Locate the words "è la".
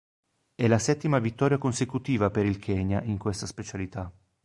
0.55-0.79